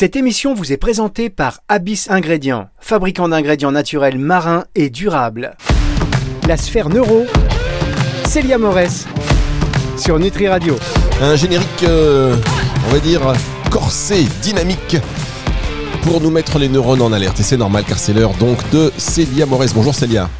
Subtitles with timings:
[0.00, 5.56] Cette émission vous est présentée par Abyss Ingrédients, fabricant d'ingrédients naturels marins et durables.
[6.46, 7.26] La sphère neuro,
[8.24, 9.08] Célia Morès,
[9.96, 10.76] sur Nutri Radio.
[11.20, 12.36] Un générique, euh,
[12.86, 13.22] on va dire,
[13.72, 14.98] corsé, dynamique,
[16.02, 17.40] pour nous mettre les neurones en alerte.
[17.40, 19.74] Et c'est normal car c'est l'heure donc de Célia Morès.
[19.74, 20.30] Bonjour Célia.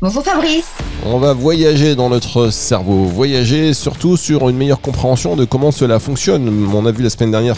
[0.00, 0.70] Bonjour Fabrice.
[1.06, 5.98] On va voyager dans notre cerveau, voyager surtout sur une meilleure compréhension de comment cela
[5.98, 6.68] fonctionne.
[6.74, 7.56] On a vu la semaine dernière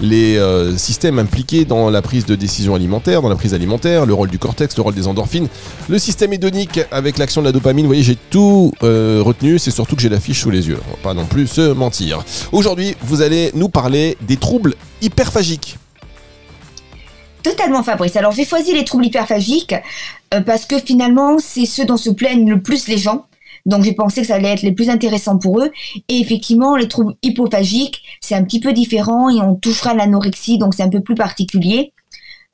[0.00, 4.14] les euh, systèmes impliqués dans la prise de décision alimentaire, dans la prise alimentaire, le
[4.14, 5.48] rôle du cortex, le rôle des endorphines,
[5.88, 7.84] le système hédonique avec l'action de la dopamine.
[7.84, 10.78] Vous voyez, j'ai tout euh, retenu, c'est surtout que j'ai la fiche sous les yeux.
[10.88, 12.24] On va pas non plus se mentir.
[12.52, 15.76] Aujourd'hui, vous allez nous parler des troubles hyperphagiques.
[17.46, 18.16] Totalement Fabrice.
[18.16, 19.76] Alors j'ai choisi les troubles hyperphagiques
[20.34, 23.26] euh, parce que finalement c'est ceux dont se plaignent le plus les gens.
[23.66, 25.70] Donc j'ai pensé que ça allait être les plus intéressants pour eux.
[26.08, 30.74] Et effectivement, les troubles hypophagiques, c'est un petit peu différent et on touchera l'anorexie, donc
[30.74, 31.92] c'est un peu plus particulier.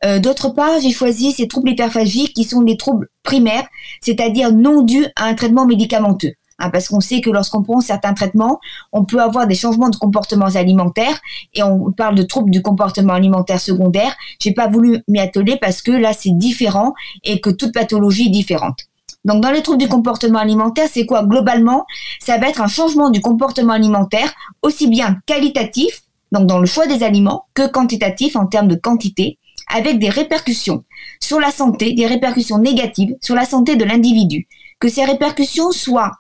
[0.05, 3.67] Euh, D'autre part, j'ai choisi ces troubles hyperphagiques qui sont des troubles primaires,
[4.03, 6.35] c'est-à-dire non dus à un traitement médicamenteux.
[6.63, 8.61] Hein, parce qu'on sait que lorsqu'on prend certains traitements,
[8.93, 11.19] on peut avoir des changements de comportements alimentaires
[11.55, 14.15] et on parle de troubles du comportement alimentaire secondaire.
[14.39, 18.31] J'ai pas voulu m'y atteler parce que là c'est différent et que toute pathologie est
[18.31, 18.79] différente.
[19.25, 21.25] Donc dans les troubles du comportement alimentaire, c'est quoi?
[21.25, 21.85] Globalement
[22.21, 26.87] Ça va être un changement du comportement alimentaire aussi bien qualitatif, donc dans le choix
[26.87, 30.85] des aliments, que quantitatif en termes de quantité, avec des répercussions
[31.21, 34.47] sur la santé, des répercussions négatives sur la santé de l'individu.
[34.79, 36.13] Que ces répercussions soient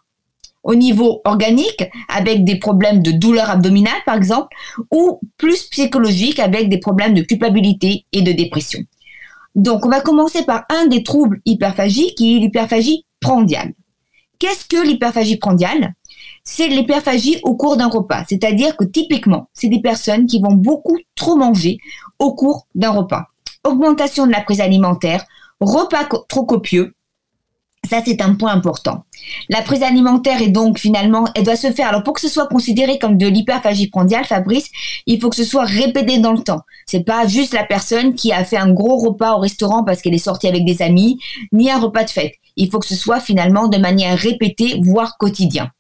[0.63, 4.49] au niveau organique avec des problèmes de douleur abdominale par exemple
[4.91, 8.81] ou plus psychologique avec des problèmes de culpabilité et de dépression.
[9.55, 13.73] Donc on va commencer par un des troubles hyperphagiques qui est l'hyperphagie prandiale.
[14.39, 15.95] Qu'est-ce que l'hyperphagie prandiale?
[16.45, 20.99] C'est l'hyperphagie au cours d'un repas, c'est-à-dire que typiquement, c'est des personnes qui vont beaucoup
[21.15, 21.79] trop manger
[22.19, 23.27] au cours d'un repas.
[23.65, 25.25] Augmentation de la prise alimentaire,
[25.61, 26.95] repas trop copieux,
[27.89, 29.05] ça, c'est un point important.
[29.49, 31.89] La prise alimentaire est donc finalement, elle doit se faire.
[31.89, 34.71] Alors pour que ce soit considéré comme de l'hyperphagie prandiale, Fabrice,
[35.07, 36.61] il faut que ce soit répété dans le temps.
[36.87, 40.15] C'est pas juste la personne qui a fait un gros repas au restaurant parce qu'elle
[40.15, 41.19] est sortie avec des amis,
[41.53, 42.35] ni un repas de fête.
[42.57, 45.71] Il faut que ce soit finalement de manière répétée, voire quotidien.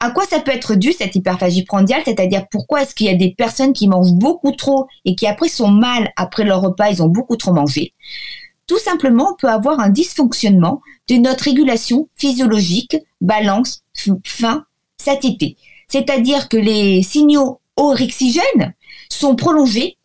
[0.00, 3.14] À quoi ça peut être dû cette hyperphagie prandiale C'est-à-dire pourquoi est-ce qu'il y a
[3.14, 7.02] des personnes qui mangent beaucoup trop et qui après sont mal après leur repas, ils
[7.02, 7.94] ont beaucoup trop mangé?
[8.66, 13.82] Tout simplement, on peut avoir un dysfonctionnement de notre régulation physiologique, balance,
[14.24, 14.64] faim,
[14.96, 15.56] satiété.
[15.88, 18.74] C'est-à-dire que les signaux orexigènes
[19.08, 19.96] sont prolongés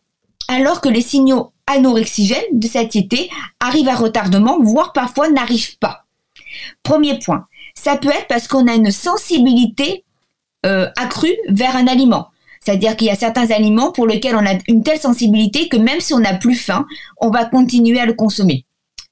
[0.48, 3.30] alors que les signaux anorexigènes de satiété
[3.60, 6.04] arrivent à retardement, voire parfois n'arrivent pas.
[6.82, 10.04] Premier point, ça peut être parce qu'on a une sensibilité
[10.66, 12.28] euh, accrue vers un aliment.
[12.64, 16.00] C'est-à-dire qu'il y a certains aliments pour lesquels on a une telle sensibilité que même
[16.00, 16.86] si on n'a plus faim,
[17.20, 18.64] on va continuer à le consommer.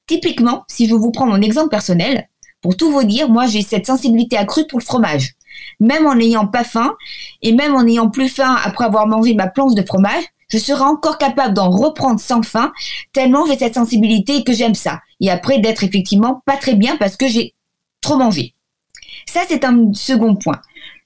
[0.07, 2.29] Typiquement, si je vous prends mon exemple personnel,
[2.61, 5.31] pour tout vous dire, moi j'ai cette sensibilité accrue pour le fromage.
[5.79, 6.95] Même en n'ayant pas faim
[7.41, 10.83] et même en n'ayant plus faim après avoir mangé ma planche de fromage, je serai
[10.83, 12.71] encore capable d'en reprendre sans faim,
[13.13, 14.99] tellement j'ai cette sensibilité que j'aime ça.
[15.19, 17.53] Et après d'être effectivement pas très bien parce que j'ai
[18.01, 18.53] trop mangé.
[19.27, 20.59] Ça, c'est un second point.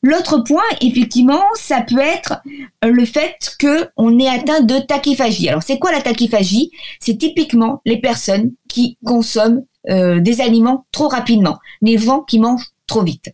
[0.05, 2.39] L'autre point, effectivement, ça peut être
[2.83, 5.49] euh, le fait qu'on est atteint de tachyphagie.
[5.49, 6.69] Alors, c'est quoi la tachyphagie?
[6.99, 12.69] C'est typiquement les personnes qui consomment euh, des aliments trop rapidement, les gens qui mangent
[12.85, 13.33] trop vite.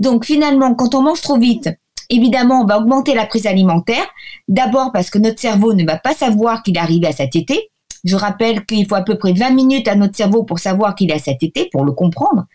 [0.00, 1.68] Donc, finalement, quand on mange trop vite,
[2.08, 4.06] évidemment, on va augmenter la prise alimentaire.
[4.48, 7.68] D'abord parce que notre cerveau ne va pas savoir qu'il est arrivé à satiété.
[8.04, 11.10] Je rappelle qu'il faut à peu près 20 minutes à notre cerveau pour savoir qu'il
[11.10, 12.46] est à satiété, pour le comprendre.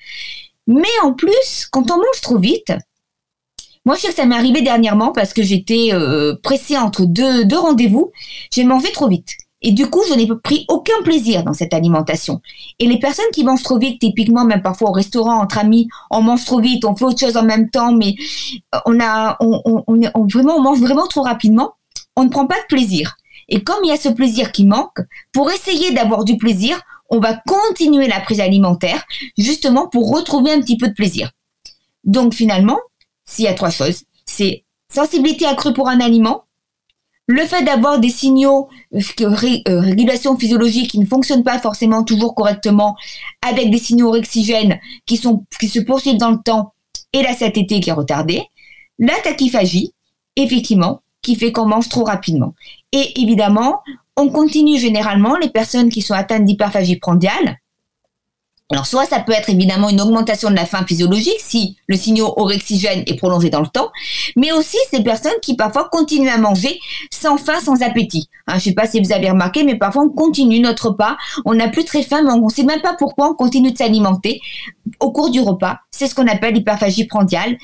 [0.66, 2.74] Mais en plus, quand on mange trop vite,
[3.86, 7.46] moi, je sais que ça m'est arrivé dernièrement parce que j'étais euh, pressée entre deux,
[7.46, 8.12] deux rendez-vous.
[8.54, 9.30] J'ai mangé trop vite.
[9.64, 12.42] Et du coup, je n'ai pris aucun plaisir dans cette alimentation.
[12.80, 16.22] Et les personnes qui mangent trop vite, typiquement, même parfois au restaurant, entre amis, on
[16.22, 18.16] mange trop vite, on fait autre chose en même temps, mais
[18.74, 21.74] euh, on a, on, on, on, vraiment, on mange vraiment trop rapidement.
[22.16, 23.18] On ne prend pas de plaisir.
[23.50, 25.00] Et comme il y a ce plaisir qui manque,
[25.32, 29.04] pour essayer d'avoir du plaisir, on va continuer la prise alimentaire,
[29.38, 31.32] justement pour retrouver un petit peu de plaisir.
[32.04, 32.80] Donc finalement,
[33.32, 34.04] s'il y a trois choses.
[34.26, 36.44] C'est sensibilité accrue pour un aliment,
[37.28, 42.98] le fait d'avoir des signaux euh, régulation physiologique qui ne fonctionnent pas forcément toujours correctement,
[43.42, 46.74] avec des signaux orexigènes qui, sont, qui se poursuivent dans le temps,
[47.14, 48.44] et la satiété qui est retardée,
[49.00, 49.94] la tachyphagie,
[50.36, 52.54] effectivement, qui fait qu'on mange trop rapidement.
[52.92, 53.82] Et évidemment,
[54.18, 57.58] on continue généralement les personnes qui sont atteintes d'hyperphagie prandiale,
[58.72, 62.28] Alors soit ça peut être évidemment une augmentation de la faim physiologique si le signal
[62.38, 63.92] orexigène est prolongé dans le temps,
[64.38, 66.80] mais aussi ces personnes qui parfois continuent à manger
[67.12, 68.30] sans faim, sans appétit.
[68.48, 71.54] Hein, je sais pas si vous avez remarqué, mais parfois on continue notre repas, on
[71.54, 74.42] n'a plus très faim, mais on ne sait même pas pourquoi on continue de s'alimenter
[75.00, 75.80] au cours du repas.
[75.92, 77.58] C'est ce qu'on appelle l'hyperphagie prandiale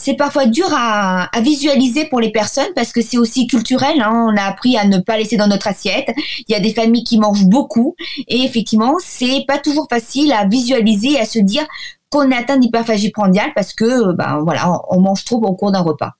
[0.00, 4.00] c'est parfois dur à, visualiser pour les personnes parce que c'est aussi culturel.
[4.00, 4.28] Hein.
[4.32, 6.08] On a appris à ne pas laisser dans notre assiette.
[6.48, 7.94] Il y a des familles qui mangent beaucoup
[8.26, 11.66] et effectivement, c'est pas toujours facile à visualiser et à se dire
[12.08, 15.82] qu'on est atteint d'hyperphagie prandiale parce que ben voilà, on mange trop au cours d'un
[15.82, 16.12] repas.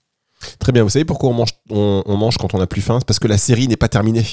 [0.59, 0.83] Très bien.
[0.83, 3.29] Vous savez pourquoi on mange, on, mange quand on n'a plus faim C'est parce que
[3.29, 4.27] la série n'est pas terminée.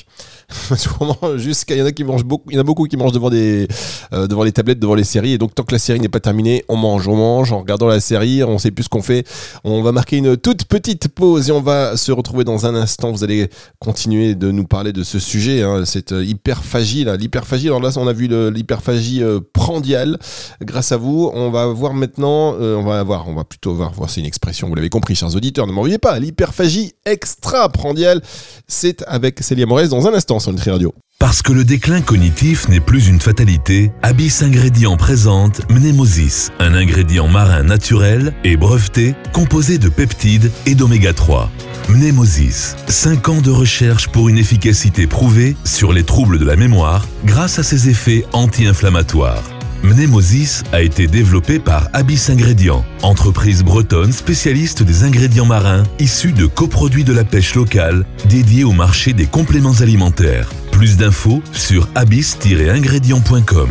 [1.38, 3.12] Jusqu'à, il y en a qui mangent beaucoup, il y en a beaucoup qui mangent
[3.12, 3.68] devant des,
[4.14, 5.34] euh, devant les tablettes, devant les séries.
[5.34, 7.88] Et donc, tant que la série n'est pas terminée, on mange, on mange en regardant
[7.88, 8.44] la série.
[8.44, 9.26] On sait plus ce qu'on fait.
[9.64, 13.12] On va marquer une toute petite pause et on va se retrouver dans un instant.
[13.12, 13.50] Vous allez
[13.80, 17.68] continuer de nous parler de ce sujet, hein, cette euh, hyperphagie là, l'hyperphagie.
[17.68, 20.18] Alors là, on a vu l'hyperphagie euh, prandiale.
[20.62, 24.10] Grâce à vous, on va voir maintenant, on va voir, on va plutôt voir, voir
[24.10, 24.68] c'est une expression.
[24.68, 25.68] Vous l'avez compris, chers auditeurs.
[25.68, 26.94] Ne m'en pas, l'hyperphagie
[27.28, 28.22] extra-prandiale.
[28.68, 30.94] C'est avec Célia Morez dans un instant sur Nutri Radio.
[31.20, 37.28] Parce que le déclin cognitif n'est plus une fatalité, Abyss Ingrédients présente Mnemosis, un ingrédient
[37.28, 41.50] marin naturel et breveté composé de peptides et d'oméga 3.
[41.90, 47.08] Mnemosis, 5 ans de recherche pour une efficacité prouvée sur les troubles de la mémoire
[47.26, 49.57] grâce à ses effets anti-inflammatoires.
[49.84, 56.46] Mnemosis a été développé par Abyss Ingrédients, entreprise bretonne spécialiste des ingrédients marins issus de
[56.48, 60.50] coproduits de la pêche locale dédiés au marché des compléments alimentaires.
[60.72, 63.70] Plus d'infos sur abyss-ingrédients.com.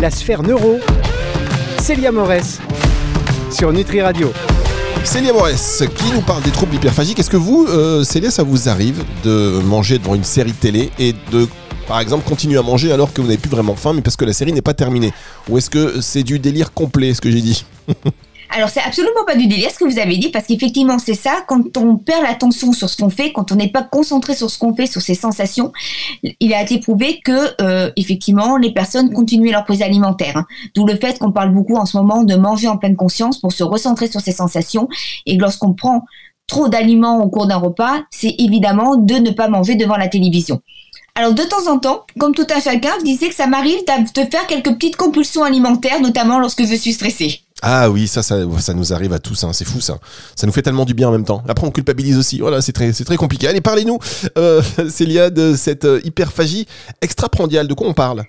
[0.00, 0.80] La sphère neuro,
[1.80, 2.58] Célia Morès,
[3.50, 4.32] sur Nutri Radio.
[5.04, 7.18] Célia Morès, qui nous parle des troubles hyperphagiques.
[7.18, 11.14] Est-ce que vous, euh, Célia, ça vous arrive de manger devant une série télé et
[11.32, 11.48] de
[11.90, 14.24] par exemple, continuer à manger alors que vous n'avez plus vraiment faim, mais parce que
[14.24, 15.12] la série n'est pas terminée
[15.48, 17.64] Ou est-ce que c'est du délire complet, ce que j'ai dit
[18.50, 21.42] Alors, c'est absolument pas du délire ce que vous avez dit, parce qu'effectivement, c'est ça,
[21.48, 24.56] quand on perd l'attention sur ce qu'on fait, quand on n'est pas concentré sur ce
[24.56, 25.72] qu'on fait, sur ses sensations,
[26.38, 30.36] il a été prouvé que, euh, effectivement, les personnes continuaient leur prise alimentaire.
[30.36, 30.46] Hein.
[30.76, 33.50] D'où le fait qu'on parle beaucoup en ce moment de manger en pleine conscience pour
[33.50, 34.88] se recentrer sur ses sensations.
[35.26, 36.04] Et lorsqu'on prend
[36.46, 40.60] trop d'aliments au cours d'un repas, c'est évidemment de ne pas manger devant la télévision.
[41.14, 43.80] Alors de temps en temps, comme tout un chacun, je disais que ça m'arrive
[44.14, 47.42] de faire quelques petites compulsions alimentaires, notamment lorsque je suis stressée.
[47.62, 49.98] Ah oui, ça, ça, ça nous arrive à tous, hein, c'est fou ça.
[50.34, 51.42] Ça nous fait tellement du bien en même temps.
[51.46, 52.38] Après, on culpabilise aussi.
[52.38, 53.48] Voilà, c'est très, c'est très compliqué.
[53.48, 53.98] Allez, parlez-nous,
[54.38, 56.66] euh, Célia, de cette euh, hyperphagie
[57.02, 57.68] extraprandiale.
[57.68, 58.24] De quoi on parle?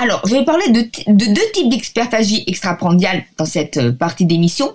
[0.00, 4.72] Alors, je vais parler de, deux types d'hyperphagie extraprandiale dans cette euh, partie d'émission.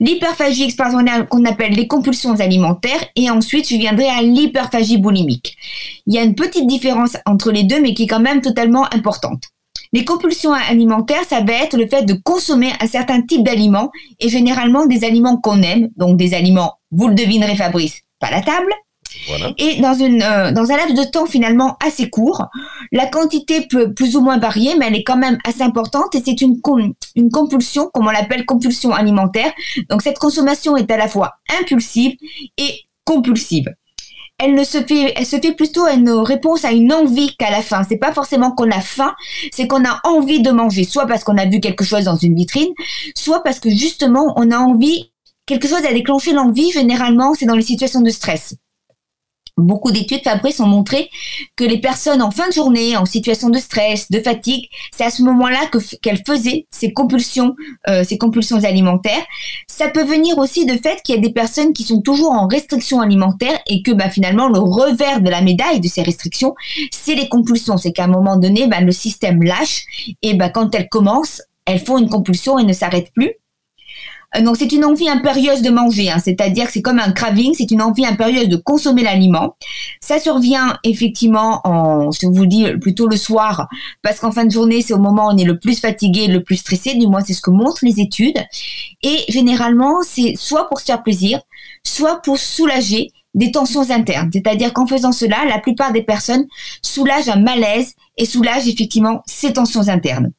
[0.00, 5.56] L'hyperphagie extraprandiale qu'on appelle les compulsions alimentaires et ensuite je viendrai à l'hyperphagie boulimique.
[6.06, 8.92] Il y a une petite différence entre les deux mais qui est quand même totalement
[8.92, 9.44] importante.
[9.92, 14.28] Les compulsions alimentaires, ça va être le fait de consommer un certain type d'aliments et
[14.28, 18.72] généralement des aliments qu'on aime, donc des aliments, vous le devinerez Fabrice, pas la table,
[19.58, 22.46] et dans, une, euh, dans un laps de temps finalement assez court,
[22.92, 26.22] la quantité peut plus ou moins varier, mais elle est quand même assez importante et
[26.24, 26.60] c'est une,
[27.16, 29.52] une compulsion, comme on l'appelle compulsion alimentaire.
[29.88, 32.12] Donc cette consommation est à la fois impulsive
[32.58, 33.66] et compulsive.
[34.38, 37.62] Elle ne se fait, elle se fait plutôt une réponse à une envie qu'à la
[37.62, 37.82] faim.
[37.88, 39.14] C'est pas forcément qu'on a faim,
[39.52, 42.34] c'est qu'on a envie de manger, soit parce qu'on a vu quelque chose dans une
[42.34, 42.72] vitrine,
[43.14, 45.12] soit parce que justement on a envie
[45.46, 46.70] quelque chose a déclenché l'envie.
[46.70, 48.54] Généralement, c'est dans les situations de stress.
[49.56, 51.10] Beaucoup d'études Fabrice ont montré
[51.54, 55.10] que les personnes en fin de journée, en situation de stress, de fatigue, c'est à
[55.10, 57.54] ce moment-là que qu'elles faisaient ces compulsions,
[57.88, 59.24] euh, ces compulsions alimentaires.
[59.68, 62.48] Ça peut venir aussi de fait qu'il y a des personnes qui sont toujours en
[62.48, 66.54] restriction alimentaire et que bah, finalement le revers de la médaille de ces restrictions,
[66.90, 67.76] c'est les compulsions.
[67.76, 69.84] C'est qu'à un moment donné, bah, le système lâche
[70.22, 73.34] et bah, quand elles commencent, elles font une compulsion et ne s'arrêtent plus.
[74.36, 76.18] Euh, donc c'est une envie impérieuse de manger, hein.
[76.22, 79.56] c'est-à-dire que c'est comme un craving, c'est une envie impérieuse de consommer l'aliment.
[80.00, 83.68] Ça survient effectivement en, je vous dis plutôt le soir,
[84.02, 86.42] parce qu'en fin de journée c'est au moment où on est le plus fatigué, le
[86.42, 88.38] plus stressé, du moins c'est ce que montrent les études.
[89.02, 91.40] Et généralement c'est soit pour se faire plaisir,
[91.84, 94.30] soit pour soulager des tensions internes.
[94.32, 96.46] C'est-à-dire qu'en faisant cela, la plupart des personnes
[96.82, 100.30] soulagent un malaise et soulagent effectivement ces tensions internes.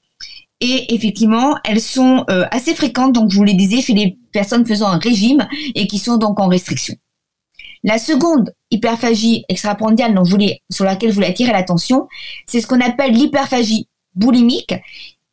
[0.67, 4.65] Et effectivement, elles sont euh, assez fréquentes, donc je vous les disais, chez les personnes
[4.65, 6.95] faisant un régime et qui sont donc en restriction.
[7.83, 10.19] La seconde hyperphagie extraprandiale
[10.71, 12.07] sur laquelle je voulais attirer l'attention,
[12.47, 14.73] c'est ce qu'on appelle l'hyperphagie boulimique.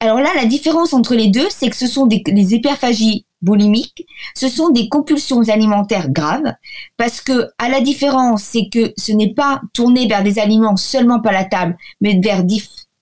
[0.00, 4.48] Alors là, la différence entre les deux, c'est que ce sont des, hyperphagies boulimiques, ce
[4.48, 6.52] sont des compulsions alimentaires graves,
[6.98, 11.20] parce que à la différence, c'est que ce n'est pas tourné vers des aliments seulement
[11.20, 12.44] par la table, mais vers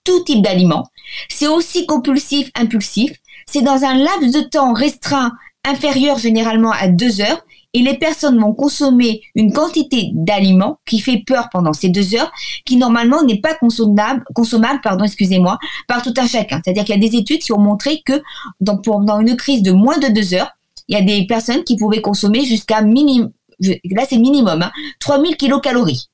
[0.04, 0.86] tout type d'aliments.
[1.28, 3.12] C'est aussi compulsif, impulsif.
[3.46, 5.32] C'est dans un laps de temps restreint
[5.64, 11.22] inférieur généralement à deux heures et les personnes vont consommer une quantité d'aliments qui fait
[11.24, 12.32] peur pendant ces deux heures,
[12.64, 14.24] qui normalement n'est pas consommable,
[14.82, 16.60] pardon, excusez-moi, par tout un chacun.
[16.64, 18.20] C'est-à-dire qu'il y a des études qui ont montré que
[18.60, 18.80] dans,
[19.20, 20.50] une crise de moins de deux heures,
[20.88, 25.36] il y a des personnes qui pouvaient consommer jusqu'à minimum, là c'est minimum, hein, 3000
[25.36, 26.08] kilocalories.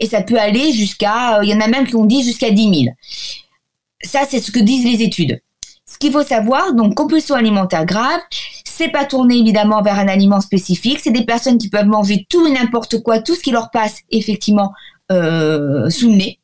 [0.00, 2.62] Et ça peut aller jusqu'à, il y en a même qui ont dit jusqu'à 10
[2.62, 2.94] 000.
[4.04, 5.40] Ça, c'est ce que disent les études.
[5.86, 8.20] Ce qu'il faut savoir, donc compulsion alimentaire grave,
[8.64, 10.98] c'est pas tourné évidemment vers un aliment spécifique.
[11.00, 14.00] C'est des personnes qui peuvent manger tout et n'importe quoi, tout ce qui leur passe
[14.10, 14.72] effectivement
[15.12, 16.40] euh, sous le nez.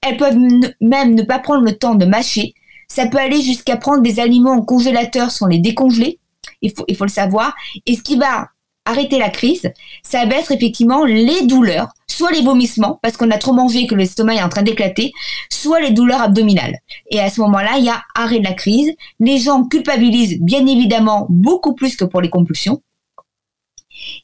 [0.00, 0.38] Elles peuvent
[0.80, 2.54] même ne pas prendre le temps de mâcher.
[2.88, 6.18] Ça peut aller jusqu'à prendre des aliments en congélateur sans les décongeler.
[6.62, 7.54] Il faut, il faut le savoir.
[7.84, 8.48] Et ce qui va
[8.84, 9.70] arrêter la crise,
[10.02, 13.94] ça va être effectivement les douleurs, soit les vomissements, parce qu'on a trop mangé que
[13.94, 15.12] l'estomac est en train d'éclater,
[15.50, 16.78] soit les douleurs abdominales.
[17.10, 18.92] Et à ce moment-là, il y a arrêt de la crise.
[19.20, 22.82] Les gens culpabilisent bien évidemment beaucoup plus que pour les compulsions.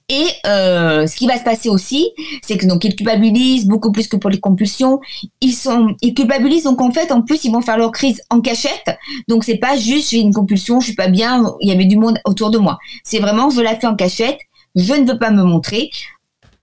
[0.08, 2.10] Et euh, ce qui va se passer aussi,
[2.42, 5.00] c'est que donc ils culpabilisent beaucoup plus que pour les compulsions.
[5.40, 8.40] Ils sont, ils culpabilisent donc en fait en plus ils vont faire leur crise en
[8.40, 8.96] cachette.
[9.28, 11.96] Donc c'est pas juste j'ai une compulsion, je suis pas bien, il y avait du
[11.96, 12.78] monde autour de moi.
[13.02, 14.38] C'est vraiment je la fais en cachette
[14.74, 15.90] je ne veux pas me montrer.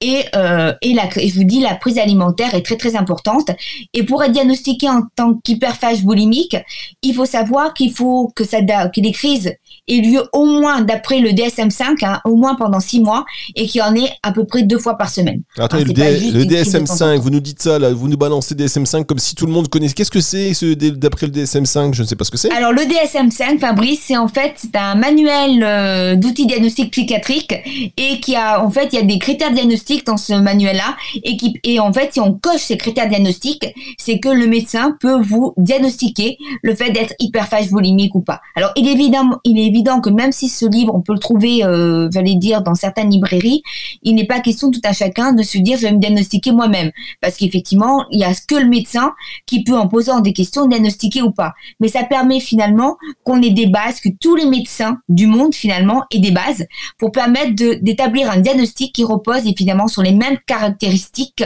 [0.02, 3.52] Et, euh, et, je vous dis, la prise alimentaire est très très importante.
[3.94, 6.58] Et pour être diagnostiqué en tant qu'hyperphage boulimique,
[7.04, 9.54] il faut savoir qu'il faut que, ça, que les crises
[9.88, 13.26] aient lieu au moins d'après le DSM-5, hein, au moins pendant six mois,
[13.56, 15.42] et qu'il y en ait à peu près deux fois par semaine.
[15.58, 19.36] Attendez, hein, le, DSM-5, vous nous dites ça, là, vous nous balancez DSM-5 comme si
[19.36, 19.94] tout le monde connaissait.
[19.94, 22.52] Qu'est-ce que c'est ce, d'après le DSM-5 Je ne sais pas ce que c'est.
[22.52, 27.54] Alors le DSM-5, Fabrice, c'est en fait c'est un manuel euh, d'outils diagnostiques psychiatriques
[27.98, 31.38] et qui a en fait il y a des critères diagnostiques dans ce manuel-là et
[31.38, 35.22] qui et en fait si on coche ces critères diagnostiques, c'est que le médecin peut
[35.22, 38.42] vous diagnostiquer le fait d'être hyperphage boulimique ou pas.
[38.56, 41.20] Alors il est évident, il est évident que même si ce livre on peut le
[41.20, 43.64] trouver, euh, j'allais dire dans certaines librairies,
[44.04, 46.92] il n'est pas question tout à chacun de se dire je vais me diagnostiquer moi-même
[47.22, 49.14] parce qu'effectivement il y a que le médecin
[49.46, 51.54] qui peut en posant des questions diagnostiquer ou pas.
[51.80, 56.04] Mais ça permet finalement qu'on ait des bases, que tous les médecins du monde finalement
[56.12, 56.66] aient des bases
[56.98, 61.44] pour permettre d'établir un diagnostic qui repose évidemment sur les mêmes caractéristiques,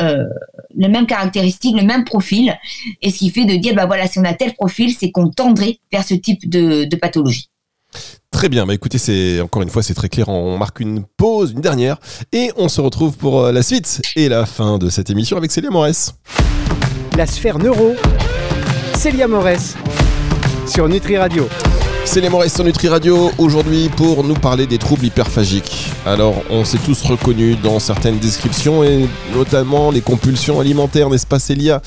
[0.00, 0.24] euh,
[0.74, 2.56] les mêmes caractéristiques, le même profil,
[3.02, 5.28] et ce qui fait de dire, bah voilà, si on a tel profil, c'est qu'on
[5.30, 7.49] tendrait vers ce type de, pathologie.
[8.30, 10.28] Très bien, bah écoutez, c'est encore une fois c'est très clair.
[10.28, 11.98] On marque une pause, une dernière,
[12.32, 15.50] et on se retrouve pour euh, la suite et la fin de cette émission avec
[15.50, 16.14] Célia Morès.
[17.16, 17.94] La sphère neuro,
[18.94, 19.74] Célia Morès
[20.66, 21.48] sur Nutri Radio.
[22.04, 25.90] C'est les Maurice sur Nutri Radio aujourd'hui pour nous parler des troubles hyperphagiques.
[26.04, 31.38] Alors, on s'est tous reconnus dans certaines descriptions et notamment les compulsions alimentaires, n'est-ce pas
[31.38, 31.80] Célia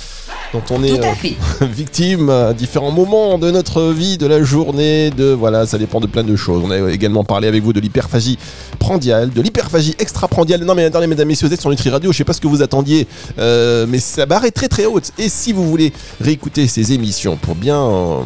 [0.53, 5.31] dont on est euh, victime à différents moments de notre vie, de la journée, de
[5.31, 6.61] voilà, ça dépend de plein de choses.
[6.63, 8.37] On a également parlé avec vous de l'hyperphagie
[8.77, 10.63] prandiale, de l'hyperphagie extra-prandiale.
[10.63, 12.47] Non mais attendez mesdames, messieurs, vous êtes sur Nutri Radio, je sais pas ce que
[12.47, 13.07] vous attendiez,
[13.39, 15.11] euh, mais sa barre est très très haute.
[15.17, 15.91] Et si vous voulez
[16.21, 18.19] réécouter ces émissions pour bien euh,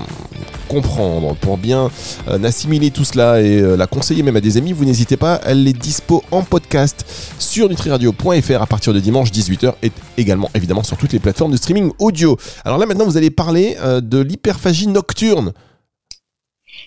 [0.68, 1.90] comprendre, pour bien
[2.28, 5.42] euh, assimiler tout cela et euh, la conseiller même à des amis, vous n'hésitez pas,
[5.46, 7.06] elle est dispo en podcast
[7.40, 11.58] sur nutriradio.fr à partir de dimanche 18h et également évidemment sur toutes les plateformes de
[11.58, 12.38] streaming audio.
[12.66, 15.54] Alors là maintenant vous allez parler euh, de l'hyperphagie nocturne.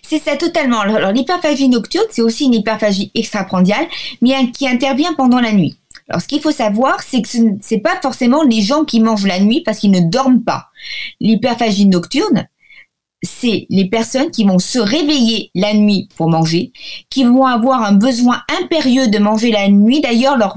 [0.02, 0.80] C'est ça totalement.
[0.80, 3.86] Alors l'hyperphagie nocturne, c'est aussi une hyperphagie extraprandiale,
[4.20, 5.76] mais qui intervient pendant la nuit.
[6.10, 9.26] Alors, ce qu'il faut savoir, c'est que ce n'est pas forcément les gens qui mangent
[9.26, 10.66] la nuit parce qu'ils ne dorment pas.
[11.20, 12.48] L'hyperphagie nocturne,
[13.22, 16.72] c'est les personnes qui vont se réveiller la nuit pour manger,
[17.10, 20.00] qui vont avoir un besoin impérieux de manger la nuit.
[20.00, 20.56] D'ailleurs, leur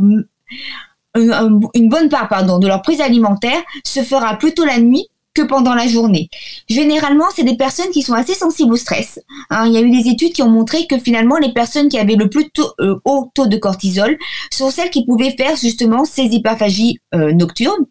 [1.16, 5.74] une bonne part pardon, de leur prise alimentaire se fera plutôt la nuit que pendant
[5.74, 6.30] la journée.
[6.70, 9.20] Généralement, c'est des personnes qui sont assez sensibles au stress.
[9.50, 9.66] Hein.
[9.68, 12.16] il y a eu des études qui ont montré que finalement, les personnes qui avaient
[12.16, 14.18] le plus euh, haut taux de cortisol
[14.52, 17.86] sont celles qui pouvaient faire justement ces hyperphagies euh, nocturnes.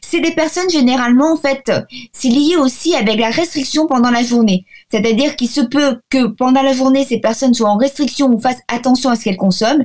[0.00, 1.70] C'est des personnes généralement, en fait,
[2.12, 4.64] c'est lié aussi avec la restriction pendant la journée.
[4.90, 8.62] C'est-à-dire qu'il se peut que pendant la journée, ces personnes soient en restriction ou fassent
[8.68, 9.84] attention à ce qu'elles consomment.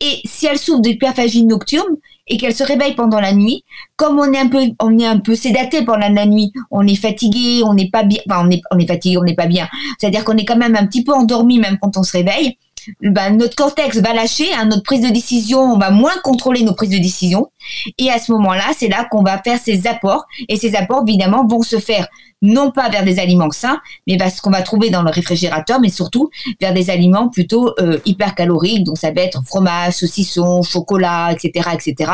[0.00, 1.96] Et si elles souffrent d'hyperphagie nocturne
[2.28, 3.64] et qu'elles se réveillent pendant la nuit,
[3.96, 6.96] comme on est un peu, on est un peu sédaté pendant la nuit, on est
[6.96, 9.68] fatigué, on n'est pas bien, enfin, on est, on est fatigué, on n'est pas bien.
[9.98, 12.56] C'est-à-dire qu'on est quand même un petit peu endormi même quand on se réveille.
[13.00, 16.74] Ben, notre cortex va lâcher, hein, notre prise de décision, on va moins contrôler nos
[16.74, 17.50] prises de décision.
[17.98, 20.26] Et à ce moment-là, c'est là, qu'on va faire ces apports.
[20.48, 22.08] Et ces apports, évidemment, vont se faire
[22.42, 25.80] non pas vers des aliments sains, mais vers ce qu'on va trouver dans le réfrigérateur,
[25.80, 28.84] mais surtout vers des aliments plutôt euh, hypercaloriques.
[28.84, 32.12] Donc ça va être fromage, saucisson, chocolat, etc., etc.,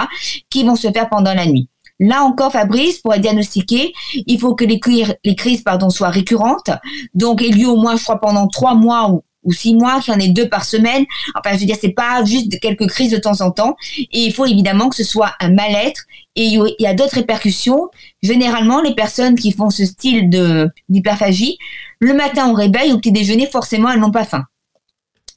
[0.48, 1.68] qui vont se faire pendant la nuit.
[1.98, 6.70] Là encore, Fabrice, pour être diagnostiqué, il faut que les, crises pardon, soient récurrentes.
[7.14, 10.28] Donc, il au moins, je crois, pendant trois mois ou, ou six mois, qu'il y
[10.28, 11.04] en deux par semaine.
[11.34, 13.76] Enfin, je veux dire, c'est pas juste quelques crises de temps en temps.
[13.98, 16.02] Et il faut évidemment que ce soit un mal-être.
[16.34, 17.88] Et il y a d'autres répercussions.
[18.22, 21.58] Généralement, les personnes qui font ce style de d'hyperphagie,
[21.98, 24.44] le matin au réveil, au petit déjeuner, forcément, elles n'ont pas faim.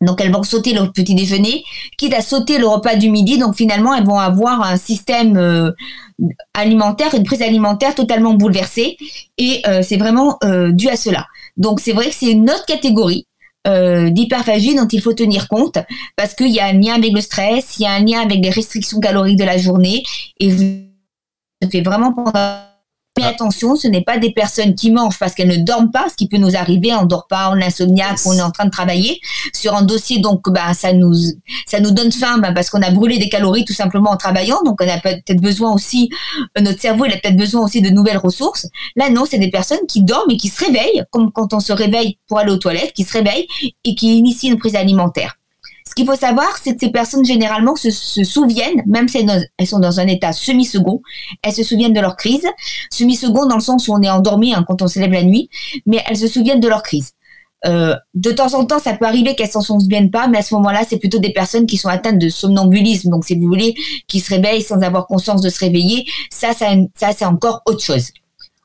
[0.02, 1.64] Donc elles vont sauter leur petit déjeuner,
[1.98, 3.38] quitte à sauter le repas du midi.
[3.38, 5.72] Donc finalement, elles vont avoir un système euh,
[6.54, 8.98] alimentaire, une prise alimentaire totalement bouleversée.
[9.38, 11.28] Et euh, c'est vraiment euh, dû à cela.
[11.58, 13.28] Donc c'est vrai que c'est une autre catégorie
[13.66, 15.80] d'hyperphagie dont il faut tenir compte
[16.16, 18.44] parce qu'il y a un lien avec le stress, il y a un lien avec
[18.44, 20.04] les restrictions caloriques de la journée.
[20.40, 22.32] Et ça fait vraiment pendant
[23.18, 23.30] mais ah.
[23.30, 26.28] attention, ce n'est pas des personnes qui mangent parce qu'elles ne dorment pas, ce qui
[26.28, 29.20] peut nous arriver, on dort pas, on est insomniaque, on est en train de travailler
[29.54, 31.14] sur un dossier, donc bah ça nous
[31.66, 34.62] ça nous donne faim bah, parce qu'on a brûlé des calories tout simplement en travaillant,
[34.64, 36.10] donc on a peut-être besoin aussi
[36.58, 38.68] euh, notre cerveau il a peut-être besoin aussi de nouvelles ressources.
[38.96, 41.74] Là non, c'est des personnes qui dorment et qui se réveillent, comme quand on se
[41.74, 43.48] réveille pour aller aux toilettes, qui se réveillent
[43.84, 45.36] et qui initient une prise alimentaire.
[45.96, 49.26] Ce qu'il faut savoir, c'est que ces personnes généralement se, souviennent, même si
[49.58, 51.02] elles, sont dans un état semi-second,
[51.42, 52.46] elles se souviennent de leur crise.
[52.90, 55.50] Semi-second dans le sens où on est endormi hein, quand on se lève la nuit,
[55.86, 57.14] mais elles se souviennent de leur crise.
[57.66, 60.54] Euh, de temps en temps, ça peut arriver qu'elles s'en souviennent pas, mais à ce
[60.56, 63.74] moment-là, c'est plutôt des personnes qui sont atteintes de somnambulisme, donc si vous voulez,
[64.10, 66.06] qui se réveillent sans avoir conscience de se réveiller.
[66.30, 68.10] Ça, ça, ça c'est encore autre chose.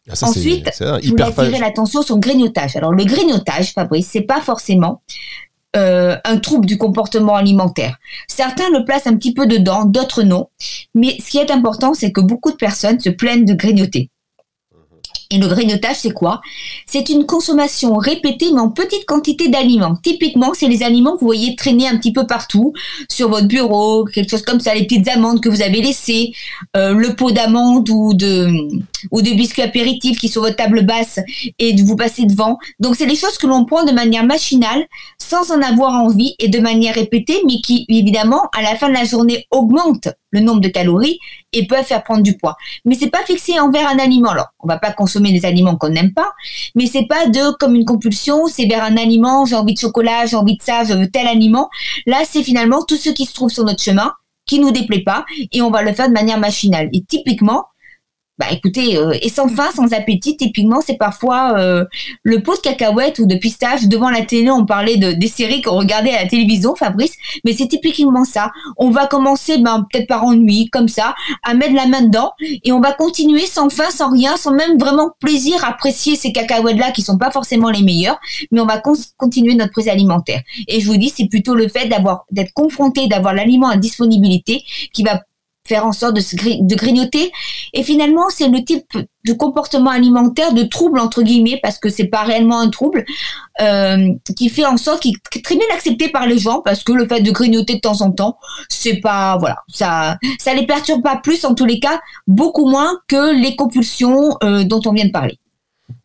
[0.08, 2.74] Ah, Ensuite, je voulais attirer l'attention sur le grignotage.
[2.74, 5.02] Alors le grignotage, Fabrice, c'est pas forcément
[5.76, 7.98] euh, un trouble du comportement alimentaire.
[8.26, 10.48] Certains le placent un petit peu dedans, d'autres non.
[10.94, 14.10] Mais ce qui est important, c'est que beaucoup de personnes se plaignent de grignoter.
[15.32, 16.40] Et le grignotage, c'est quoi?
[16.86, 19.94] C'est une consommation répétée, mais en petite quantité d'aliments.
[20.02, 22.72] Typiquement, c'est les aliments que vous voyez traîner un petit peu partout,
[23.08, 26.32] sur votre bureau, quelque chose comme ça, les petites amandes que vous avez laissées,
[26.76, 31.20] euh, le pot d'amandes ou de biscuits apéritifs qui sont sur votre table basse
[31.58, 32.58] et de vous passer devant.
[32.80, 34.86] Donc, c'est des choses que l'on prend de manière machinale,
[35.18, 38.94] sans en avoir envie et de manière répétée, mais qui, évidemment, à la fin de
[38.94, 41.18] la journée, augmentent le nombre de calories
[41.52, 42.56] et peuvent faire prendre du poids.
[42.84, 44.30] Mais c'est pas fixé envers un aliment.
[44.30, 46.32] Alors, on va pas consommer des aliments qu'on n'aime pas,
[46.74, 50.26] mais c'est pas de comme une compulsion, c'est vers un aliment, j'ai envie de chocolat,
[50.26, 51.68] j'ai envie de ça, je veux tel aliment.
[52.06, 54.12] Là, c'est finalement tout ce qui se trouve sur notre chemin
[54.46, 56.88] qui nous déplaît pas et on va le faire de manière machinale.
[56.92, 57.66] Et typiquement,
[58.40, 61.84] bah écoutez, euh, et sans faim, sans appétit, typiquement, c'est parfois euh,
[62.22, 63.82] le pot de cacahuètes ou de pistache.
[63.82, 67.12] Devant la télé, on parlait de, des séries qu'on regardait à la télévision, Fabrice,
[67.44, 68.50] mais c'est typiquement ça.
[68.78, 72.72] On va commencer, ben, peut-être par ennui, comme ça, à mettre la main dedans, et
[72.72, 76.92] on va continuer sans faim, sans rien, sans même vraiment plaisir à apprécier ces cacahuètes-là
[76.92, 78.18] qui sont pas forcément les meilleurs,
[78.50, 78.80] mais on va
[79.18, 80.40] continuer notre prise alimentaire.
[80.66, 84.64] Et je vous dis, c'est plutôt le fait d'avoir d'être confronté, d'avoir l'aliment à disponibilité
[84.94, 85.20] qui va
[85.70, 86.22] faire en sorte de,
[86.66, 87.30] de grignoter.
[87.72, 88.92] Et finalement, c'est le type
[89.24, 93.04] de comportement alimentaire, de trouble entre guillemets, parce que c'est pas réellement un trouble,
[93.60, 96.92] euh, qui fait en sorte qu'il est très bien accepté par les gens, parce que
[96.92, 98.36] le fait de grignoter de temps en temps,
[98.68, 102.92] c'est pas, voilà, ça, ça les perturbe pas plus, en tous les cas, beaucoup moins
[103.06, 105.38] que les compulsions euh, dont on vient de parler.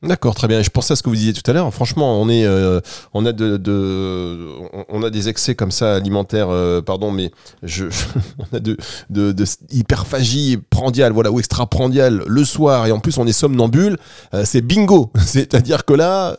[0.03, 0.61] D'accord, très bien.
[0.61, 1.73] Je pensais à ce que vous disiez tout à l'heure.
[1.73, 2.79] Franchement, on euh,
[3.13, 7.31] a de, des excès comme ça alimentaires, euh, pardon, mais
[7.63, 7.85] je,
[8.39, 8.77] on a de,
[9.09, 13.97] de, hyperphagie prandiale, voilà, ou extra-prandiale le soir, et en plus on est somnambule.
[14.33, 15.11] Euh, c'est bingo.
[15.25, 16.37] C'est-à-dire que là,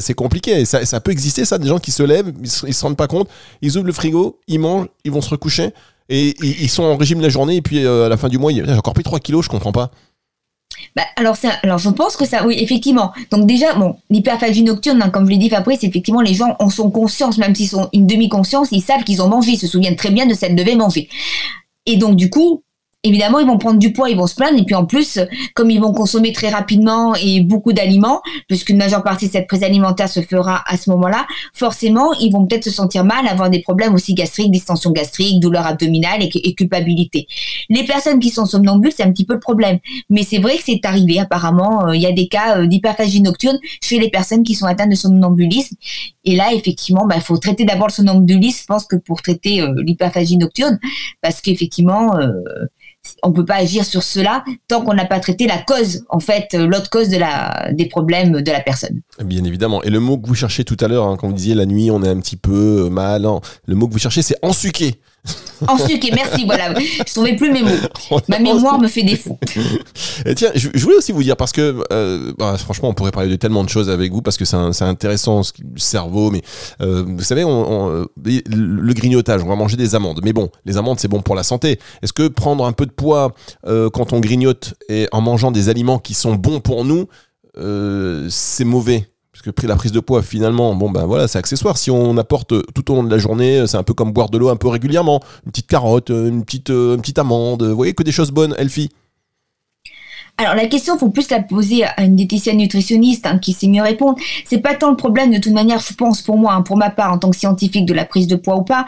[0.00, 0.64] c'est compliqué.
[0.64, 3.08] Ça, ça peut exister, ça, des gens qui se lèvent, ils se, se rendent pas
[3.08, 3.28] compte,
[3.62, 5.72] ils ouvrent le frigo, ils mangent, ils vont se recoucher,
[6.08, 8.72] et ils sont en régime la journée, et puis à la fin du mois, j'ai
[8.72, 9.90] encore pris 3 kilos, je comprends pas.
[10.96, 13.12] Bah, alors, alors, je pense que ça, oui, effectivement.
[13.30, 16.70] Donc déjà, bon, l'hyperphagie nocturne, hein, comme je l'ai dit Fabrice, effectivement, les gens en
[16.70, 19.96] sont conscients, même s'ils sont une demi-conscience, ils savent qu'ils ont mangé, ils se souviennent
[19.96, 21.08] très bien de cette devait manger.
[21.86, 22.62] Et donc, du coup,
[23.04, 24.58] évidemment, ils vont prendre du poids, ils vont se plaindre.
[24.58, 25.20] Et puis en plus,
[25.54, 29.62] comme ils vont consommer très rapidement et beaucoup d'aliments, puisqu'une majeure partie de cette prise
[29.62, 33.60] alimentaire se fera à ce moment-là, forcément, ils vont peut-être se sentir mal, avoir des
[33.60, 37.26] problèmes aussi gastriques, distension gastrique, douleur abdominale et, culpabilité.
[37.68, 39.78] Les personnes qui sont somnambules, c'est un petit peu le problème.
[40.10, 43.20] Mais c'est vrai que c'est arrivé, apparemment, euh, il y a des cas euh, d'hyperphagie
[43.20, 45.76] nocturne chez les personnes qui sont atteintes de somnambulisme.
[46.28, 49.62] Et là, effectivement, il bah, faut traiter d'abord le somnambulisme, je pense que pour traiter
[49.62, 50.78] euh, l'hyperphagie nocturne,
[51.22, 52.18] parce qu'effectivement,
[53.22, 56.48] on peut pas agir sur cela tant qu'on n'a pas traité la cause, en fait,
[56.54, 59.00] euh, l'autre cause des problèmes de la personne.
[59.24, 59.82] Bien évidemment.
[59.82, 61.90] Et le mot que vous cherchez tout à l'heure, hein, quand vous disiez la nuit,
[61.90, 63.26] on est un petit peu euh, mal,
[63.66, 64.36] le mot que vous cherchez, c'est
[65.26, 65.66] ensuqué.
[65.66, 66.72] En sucre, et merci, voilà.
[66.78, 68.20] Je trouvais plus mes mots.
[68.28, 69.38] Ma mémoire me fait défaut.
[70.26, 73.10] Et tiens, je, je voulais aussi vous dire, parce que euh, bah, franchement, on pourrait
[73.10, 76.42] parler de tellement de choses avec vous, parce que c'est intéressant, ce- le cerveau, mais
[76.80, 80.20] euh, vous savez, on, on- euh, le grignotage, on va manger des amandes.
[80.24, 81.78] Mais bon, les amandes, c'est bon pour la santé.
[82.02, 83.34] Est-ce que prendre un peu de poids
[83.66, 87.06] euh, quand on grignote et en mangeant des aliments qui sont bons pour nous,
[88.30, 89.08] c'est mauvais?
[89.38, 91.78] Parce que pris la prise de poids, finalement, bon ben voilà, c'est accessoire.
[91.78, 94.30] Si on apporte euh, tout au long de la journée, c'est un peu comme boire
[94.30, 95.20] de l'eau un peu régulièrement.
[95.46, 97.62] Une petite carotte, euh, une petite, euh, une petite amande.
[97.62, 98.90] Vous voyez que des choses bonnes, Elfie.
[100.40, 103.82] Alors la question, faut plus la poser à une diététicienne nutritionniste hein, qui sait mieux
[103.82, 104.16] répondre.
[104.44, 106.90] C'est pas tant le problème de toute manière, je pense pour moi, hein, pour ma
[106.90, 108.86] part en tant que scientifique de la prise de poids ou pas.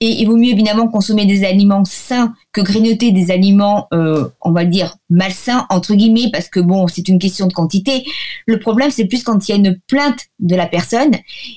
[0.00, 4.52] Et il vaut mieux évidemment consommer des aliments sains que grignoter des aliments, euh, on
[4.52, 8.04] va dire malsains entre guillemets, parce que bon, c'est une question de quantité.
[8.44, 11.12] Le problème, c'est plus quand il y a une plainte de la personne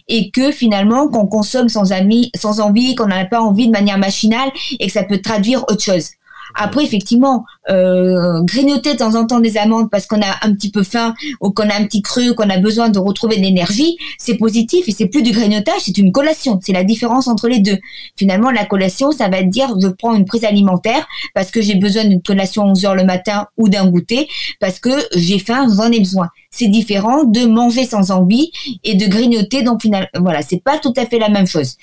[0.08, 3.98] et que finalement qu'on consomme sans, ami, sans envie, qu'on n'a pas envie de manière
[3.98, 6.12] machinale et que ça peut traduire autre chose.
[6.56, 10.72] Après, effectivement, euh, grignoter de temps en temps des amandes parce qu'on a un petit
[10.72, 13.98] peu faim ou qu'on a un petit creux, qu'on a besoin de retrouver de l'énergie,
[14.18, 16.60] c'est positif et c'est plus du grignotage, c'est une collation.
[16.62, 17.78] C'est la différence entre les deux.
[18.18, 22.06] Finalement, la collation, ça va dire je prends une prise alimentaire parce que j'ai besoin
[22.06, 24.28] d'une collation à 11 heures le matin ou d'un goûter
[24.60, 26.30] parce que j'ai faim, j'en ai besoin.
[26.52, 28.52] C'est différent de manger sans envie
[28.84, 29.64] et de grignoter.
[29.64, 31.78] Donc, finalement, voilà, c'est pas tout à fait la même chose.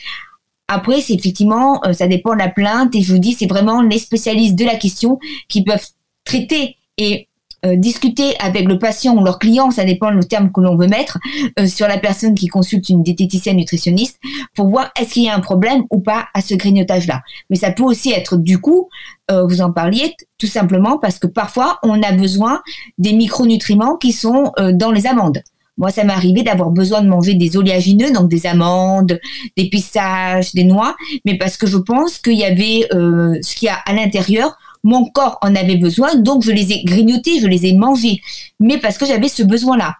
[0.72, 3.82] Après, c'est effectivement, euh, ça dépend de la plainte et je vous dis, c'est vraiment
[3.82, 5.84] les spécialistes de la question qui peuvent
[6.24, 7.26] traiter et
[7.66, 10.86] euh, discuter avec le patient ou leur client, ça dépend le terme que l'on veut
[10.86, 11.18] mettre,
[11.58, 14.20] euh, sur la personne qui consulte une diététicienne nutritionniste
[14.54, 17.20] pour voir est-ce qu'il y a un problème ou pas à ce grignotage-là.
[17.50, 18.88] Mais ça peut aussi être du coup,
[19.28, 22.62] vous en parliez, tout simplement parce que parfois on a besoin
[22.98, 25.40] des micronutriments qui sont dans les amandes.
[25.80, 29.18] Moi, ça m'est arrivé d'avoir besoin de manger des oléagineux, donc des amandes,
[29.56, 33.66] des pistaches, des noix, mais parce que je pense qu'il y avait euh, ce qu'il
[33.66, 34.58] y a à l'intérieur.
[34.84, 38.20] Mon corps en avait besoin, donc je les ai grignotés, je les ai mangés,
[38.60, 39.96] mais parce que j'avais ce besoin-là.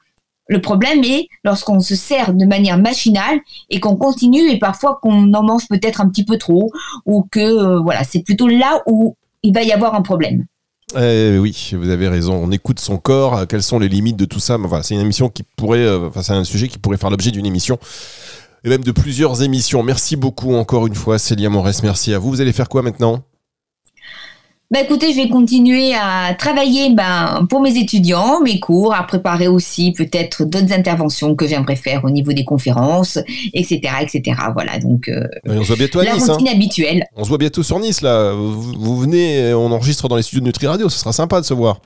[0.48, 3.40] Le problème est lorsqu'on se sert de manière machinale
[3.70, 6.70] et qu'on continue et parfois qu'on en mange peut-être un petit peu trop
[7.06, 10.44] ou que euh, voilà, c'est plutôt là où il va y avoir un problème.
[10.96, 12.34] Eh oui, vous avez raison.
[12.34, 13.46] On écoute son corps.
[13.46, 14.58] Quelles sont les limites de tout ça?
[14.58, 17.10] Mais Enfin, c'est une émission qui pourrait, euh, enfin, c'est un sujet qui pourrait faire
[17.10, 17.78] l'objet d'une émission
[18.64, 19.82] et même de plusieurs émissions.
[19.82, 21.82] Merci beaucoup encore une fois, Célia Morès.
[21.82, 22.30] Merci à vous.
[22.30, 23.22] Vous allez faire quoi maintenant?
[24.72, 29.48] Bah écoutez, je vais continuer à travailler ben, pour mes étudiants, mes cours, à préparer
[29.48, 33.18] aussi peut-être d'autres interventions que j'aimerais faire au niveau des conférences,
[33.52, 34.36] etc., etc.
[34.52, 36.28] Voilà, donc euh, Et On se voit bientôt à la Nice.
[36.28, 36.34] hein.
[36.34, 37.04] routine habituelle.
[37.16, 38.32] On se voit bientôt sur Nice là.
[38.32, 40.88] Vous, vous venez, on enregistre dans les studios de Nutri Radio.
[40.88, 41.80] Ce sera sympa de se voir.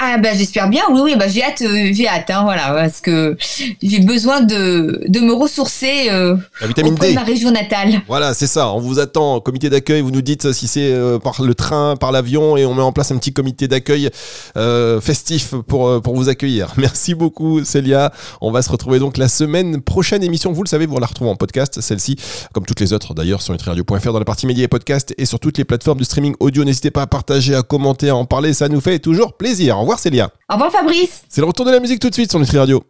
[0.00, 3.00] Ah bah j'espère bien, oui oui bah j'ai hâte, euh, j'ai hâte hein, voilà parce
[3.00, 3.36] que
[3.82, 7.08] j'ai besoin de, de me ressourcer euh, La vitamine D.
[7.08, 8.00] de ma région natale.
[8.06, 8.70] Voilà, c'est ça.
[8.70, 10.00] On vous attend au comité d'accueil.
[10.02, 12.92] Vous nous dites si c'est euh, par le train, par l'avion, et on met en
[12.92, 14.08] place un petit comité d'accueil
[14.56, 16.74] euh, festif pour, euh, pour vous accueillir.
[16.76, 18.12] Merci beaucoup, Célia.
[18.40, 20.52] On va se retrouver donc la semaine prochaine émission.
[20.52, 21.80] Vous le savez, vous la retrouvez en podcast.
[21.80, 22.14] Celle-ci,
[22.52, 25.40] comme toutes les autres d'ailleurs, sur nutriradio.fr dans la partie médias et podcast et sur
[25.40, 26.62] toutes les plateformes de streaming audio.
[26.62, 28.52] N'hésitez pas à partager, à commenter, à en parler.
[28.52, 29.87] Ça nous fait toujours plaisir.
[29.88, 30.28] Au revoir, Célia.
[30.50, 32.84] Au revoir Fabrice C'est le retour de la musique tout de suite sur Nutri Radio.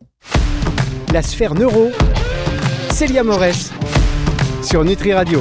[1.12, 1.92] La sphère neuro,
[2.90, 3.70] Célia Morès,
[4.64, 5.36] sur Nutri Radio.